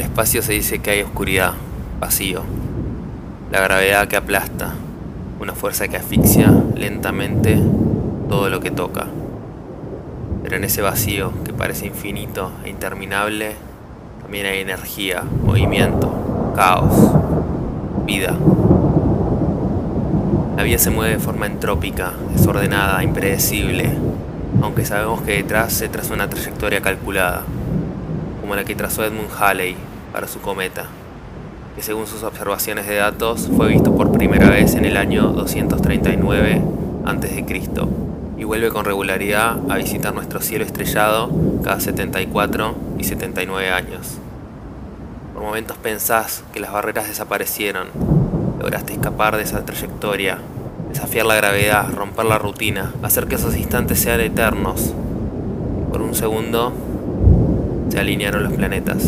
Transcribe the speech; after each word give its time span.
espacio 0.00 0.42
se 0.42 0.52
dice 0.52 0.78
que 0.78 0.90
hay 0.90 1.02
oscuridad, 1.02 1.52
vacío, 2.00 2.42
la 3.50 3.60
gravedad 3.60 4.08
que 4.08 4.16
aplasta, 4.16 4.74
una 5.40 5.54
fuerza 5.54 5.88
que 5.88 5.96
asfixia 5.96 6.52
lentamente 6.74 7.60
todo 8.28 8.48
lo 8.48 8.60
que 8.60 8.70
toca. 8.70 9.06
Pero 10.42 10.56
en 10.56 10.64
ese 10.64 10.82
vacío 10.82 11.32
que 11.44 11.52
parece 11.52 11.86
infinito 11.86 12.52
e 12.64 12.70
interminable, 12.70 13.52
también 14.22 14.46
hay 14.46 14.60
energía, 14.60 15.22
movimiento, 15.44 16.52
caos, 16.56 16.94
vida. 18.06 18.36
La 20.56 20.62
vida 20.62 20.78
se 20.78 20.90
mueve 20.90 21.14
de 21.14 21.20
forma 21.20 21.46
entrópica, 21.46 22.12
desordenada, 22.34 23.02
impredecible, 23.02 23.90
aunque 24.62 24.84
sabemos 24.84 25.22
que 25.22 25.32
detrás 25.32 25.72
se 25.72 25.88
traza 25.88 26.14
una 26.14 26.30
trayectoria 26.30 26.80
calculada, 26.80 27.42
como 28.42 28.56
la 28.56 28.64
que 28.64 28.74
trazó 28.74 29.04
Edmund 29.04 29.30
Halley 29.38 29.76
para 30.12 30.26
su 30.26 30.40
cometa, 30.40 30.86
que 31.76 31.82
según 31.82 32.08
sus 32.08 32.24
observaciones 32.24 32.88
de 32.88 32.96
datos 32.96 33.48
fue 33.56 33.68
visto 33.68 33.94
por 33.94 34.10
primera 34.12 34.50
vez 34.50 34.74
en 34.74 34.84
el 34.84 34.96
año 34.96 35.28
239 35.28 36.60
a.C. 37.06 37.44
y 38.36 38.44
vuelve 38.44 38.70
con 38.70 38.84
regularidad 38.84 39.58
a 39.70 39.76
visitar 39.76 40.12
nuestro 40.12 40.40
cielo 40.40 40.64
estrellado 40.64 41.30
cada 41.62 41.78
74 41.78 42.74
y 42.98 43.04
79 43.04 43.70
años. 43.70 44.18
Por 45.32 45.44
momentos 45.44 45.76
pensás 45.76 46.42
que 46.52 46.58
las 46.58 46.72
barreras 46.72 47.06
desaparecieron, 47.06 47.88
lograste 48.58 48.94
escapar 48.94 49.36
de 49.36 49.44
esa 49.44 49.64
trayectoria, 49.64 50.38
desafiar 50.88 51.26
la 51.26 51.36
gravedad, 51.36 51.88
romper 51.94 52.24
la 52.24 52.38
rutina, 52.38 52.92
hacer 53.04 53.28
que 53.28 53.36
esos 53.36 53.56
instantes 53.56 54.00
sean 54.00 54.20
eternos. 54.20 54.92
Por 55.92 56.02
un 56.02 56.16
segundo 56.16 56.72
se 57.92 58.00
alinearon 58.00 58.42
los 58.42 58.54
planetas. 58.54 59.02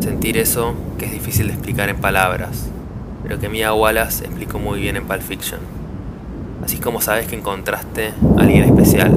Sentir 0.00 0.36
eso 0.36 0.74
que 0.98 1.06
es 1.06 1.12
difícil 1.12 1.46
de 1.46 1.54
explicar 1.54 1.88
en 1.88 1.96
palabras, 1.96 2.68
pero 3.22 3.38
que 3.40 3.48
Mia 3.48 3.72
Wallace 3.72 4.26
explicó 4.26 4.58
muy 4.58 4.80
bien 4.80 4.96
en 4.96 5.06
Pulp 5.06 5.22
Fiction. 5.22 5.58
Así 6.62 6.76
como 6.76 7.00
sabes 7.00 7.26
que 7.26 7.36
encontraste 7.36 8.12
a 8.36 8.42
alguien 8.42 8.64
especial, 8.64 9.12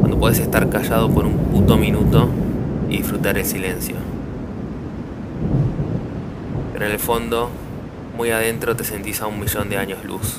cuando 0.00 0.18
puedes 0.18 0.38
estar 0.38 0.70
callado 0.70 1.10
por 1.10 1.26
un 1.26 1.34
puto 1.34 1.76
minuto 1.76 2.30
y 2.88 2.96
disfrutar 2.96 3.36
el 3.36 3.44
silencio. 3.44 3.96
Pero 6.72 6.86
en 6.86 6.92
el 6.92 6.98
fondo, 6.98 7.50
muy 8.16 8.30
adentro 8.30 8.74
te 8.74 8.84
sentís 8.84 9.20
a 9.20 9.26
un 9.26 9.38
millón 9.38 9.68
de 9.68 9.76
años 9.76 10.02
luz. 10.06 10.38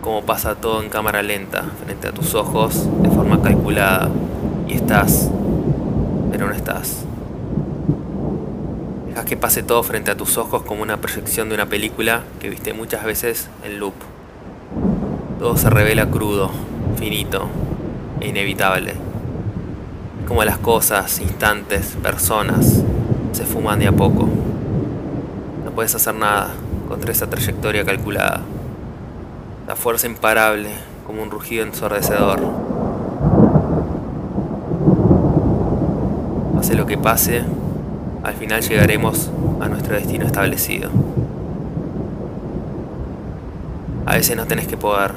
Como 0.00 0.22
pasa 0.22 0.56
todo 0.56 0.82
en 0.82 0.88
cámara 0.88 1.22
lenta, 1.22 1.62
frente 1.84 2.08
a 2.08 2.12
tus 2.12 2.34
ojos, 2.34 2.88
de 3.00 3.10
forma 3.10 3.40
calculada, 3.40 4.10
y 4.66 4.72
estás, 4.72 5.30
no 6.46 6.54
estás. 6.54 7.04
Dejas 9.08 9.24
que 9.24 9.36
pase 9.36 9.62
todo 9.62 9.82
frente 9.82 10.10
a 10.10 10.16
tus 10.16 10.38
ojos 10.38 10.62
como 10.62 10.82
una 10.82 10.96
proyección 10.96 11.48
de 11.48 11.54
una 11.54 11.66
película 11.66 12.22
que 12.40 12.48
viste 12.48 12.72
muchas 12.72 13.04
veces 13.04 13.48
en 13.64 13.78
loop. 13.78 13.94
Todo 15.38 15.56
se 15.56 15.68
revela 15.68 16.06
crudo, 16.06 16.50
finito 16.98 17.48
e 18.20 18.28
inevitable. 18.28 18.94
Como 20.26 20.44
las 20.44 20.58
cosas, 20.58 21.20
instantes, 21.20 21.96
personas 22.02 22.82
se 23.32 23.44
fuman 23.44 23.80
de 23.80 23.88
a 23.88 23.92
poco. 23.92 24.28
No 25.64 25.70
puedes 25.72 25.94
hacer 25.94 26.14
nada 26.14 26.54
contra 26.88 27.12
esa 27.12 27.28
trayectoria 27.28 27.84
calculada. 27.84 28.40
La 29.66 29.76
fuerza 29.76 30.06
imparable 30.06 30.70
como 31.06 31.22
un 31.22 31.30
rugido 31.30 31.64
ensordecedor. 31.64 32.40
Pase 36.54 36.74
lo 36.74 36.81
que 36.92 36.98
pase, 36.98 37.42
al 38.22 38.34
final 38.34 38.60
llegaremos 38.60 39.30
a 39.62 39.68
nuestro 39.68 39.94
destino 39.94 40.26
establecido. 40.26 40.90
A 44.04 44.16
veces 44.16 44.36
no 44.36 44.44
tenés 44.44 44.66
que 44.66 44.76
poder, 44.76 45.12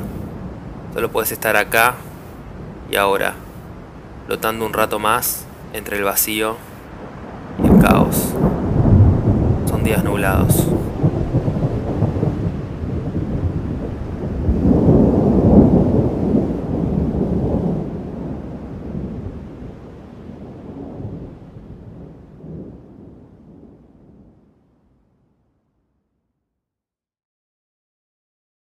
solo 0.93 1.11
puedes 1.11 1.33
estar 1.33 1.57
acá 1.57 1.95
y 2.89 2.95
ahora, 2.95 3.33
flotando 4.25 4.65
un 4.65 4.71
rato 4.71 4.99
más 4.99 5.43
entre 5.73 5.97
el 5.97 6.05
vacío 6.05 6.55
y 7.61 7.67
el 7.67 7.81
caos. 7.81 8.33
Son 9.67 9.83
días 9.83 10.01
nublados. 10.01 10.65